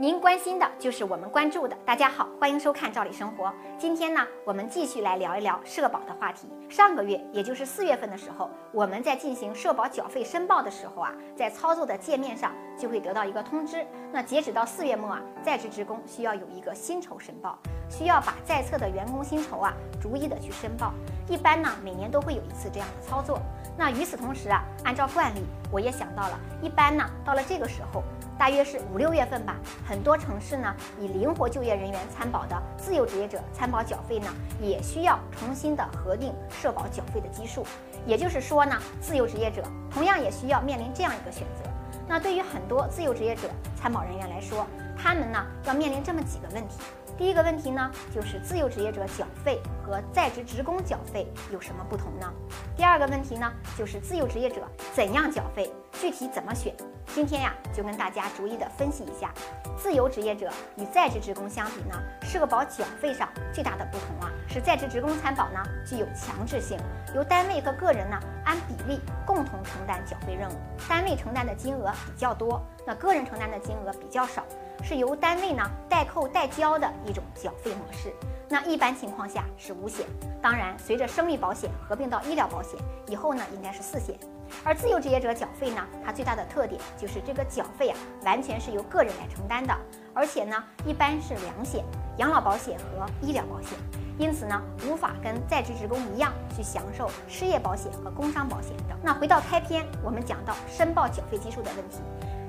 [0.00, 1.76] 您关心的就是我们关注的。
[1.84, 3.48] 大家好，欢迎收看《赵理生活》。
[3.76, 6.48] 今天呢，我们继续来聊一聊社保的话题。
[6.70, 13.86] 上个月，也就是四月份的时候，我们在进行社保缴费申报的时候啊，在操作的界面上就会得到一个通知。
[14.10, 17.58] 那截止到四月末啊，在职职工需要有一个薪酬申报，
[17.90, 20.94] 需要把在册的员工薪酬啊逐一的去申报。
[21.28, 23.38] 一般呢，每年都会有一次这样的操作。
[23.76, 28.02] 那与此同时啊，按照惯例，我也想到了，一般呢，到了这个时候。
[28.40, 29.54] 大约是五六月份吧，
[29.86, 34.28] 很多城市呢以灵活就业人员参保的自由职业者参保缴费呢，
[34.62, 37.66] 也需要重新的核定社保缴费的基数。
[38.06, 41.68] 也就是说呢，自由职业者同样也需要面临这样一个选择。
[42.08, 43.42] 那对于很多自由职业者
[43.76, 46.78] 参保人员来说，他们呢要面临这么几个问题。
[47.18, 52.32] 第一个问题呢，就是自由职业者缴费和在职职工缴费有什么不同呢？
[52.74, 54.62] 第二个问题呢，就是自由职业者
[54.94, 55.70] 怎样缴费，
[56.00, 56.74] 具体怎么选？
[57.14, 59.30] 今天呀，就跟大家逐一的分析一下，
[59.76, 66.78] 自由职业者与在职职工相比呢，社保缴费上最大的不同啊，是在职职工参保呢具有强制性，
[67.14, 70.54] 由单位和个人呢按比例共同承担缴费任务，
[70.88, 74.42] 单位承担的金额比较多，那个人承担的金额比较少。
[74.82, 78.10] 是由单位呢代扣代交的一种缴费模式，
[78.48, 80.06] 那一般情况下是五险，
[80.40, 84.18] 当然随着生命保险合并到医疗保险以后呢，应该是四险。
[84.64, 89.76] 而自由职业者缴费呢，它最大的特点就是这个缴费啊，完全是由个人来承担的，
[90.14, 91.84] 而且呢，一般是两险，
[92.18, 93.78] 养老保险和医疗保险，
[94.18, 98.98] 因此呢，无法跟在职职工一样去享受失业保险和工伤保险等。
[99.02, 101.98] 那回到开篇，我们讲到申报缴费基数的问题。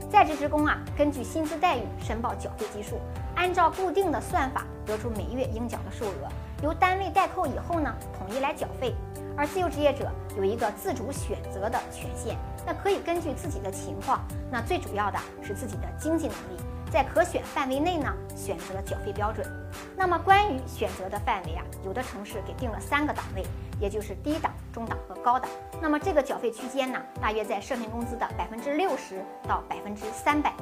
[0.09, 2.99] 在职职工啊，根据薪资待遇申报缴费基数，
[3.33, 6.27] 按照固定的算法得出每月应缴的数额，
[6.61, 8.93] 由单位代扣以后呢，统一来缴费。
[9.37, 16.61] 而自由职业者有一个自主选择的权限，那可以根据自己的情况，那最主要的是自己的经济能力。
[16.91, 19.47] 在可选范围内呢，选择缴费标准。
[19.95, 23.45] 那么关于选择的范围啊，有的城市给定了三个档位，
[23.79, 25.49] 也就是低档、中档和高档。
[25.81, 30.53] 那么这个缴费区间呢，大约在社平工资的百分之六十到百分之三百。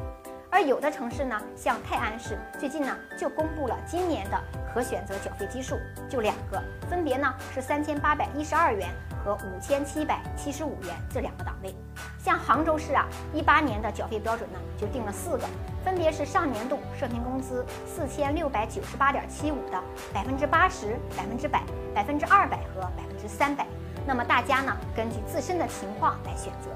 [0.52, 4.42] 而有的城市呢，像泰安市，最近呢就公布了今年的
[4.74, 5.78] 可选择缴费基数，
[6.10, 8.90] 就两个，分别呢是三千八百一十二元。
[9.22, 11.76] 和五千七百七十五元这两个档位，
[12.18, 15.46] 像杭州市啊，一八年的缴费标准呢就定了四个，
[15.84, 19.84] 分别是上年度社平工资四千六百九十八点七五的
[20.14, 21.62] 百分之八十、百分之百、
[21.94, 23.68] 百分之二百和百分之三百。
[24.08, 26.70] 那么大家呢根据自身的情况来选择。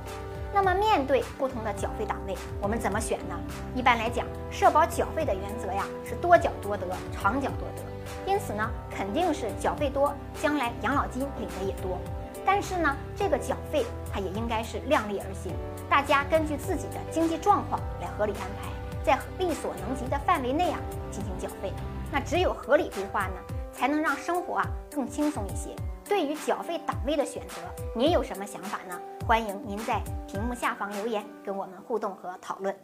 [0.53, 3.35] 那么面对不同的缴费档位，我们怎么选呢？
[3.73, 11.97] 一般来讲，社保缴费的原则呀是多缴多得，长缴多得，因此呢肯定是缴费多，将来养老金领的也多。
[12.45, 15.51] 但是呢，这个缴费它也应该是量力而行，
[15.89, 18.69] 大家根据自己的经济状况来合理安排，
[19.03, 21.73] 在力所能及的范围内啊进行缴费。
[22.11, 23.33] 那只有合理规划呢，
[23.71, 25.75] 才能让生活啊更轻松一些。
[26.05, 27.55] 对于缴费档位的选择，
[27.95, 29.01] 您有什么想法呢？
[29.25, 32.75] 欢迎您在屏幕下方留言，跟我们互动和讨论。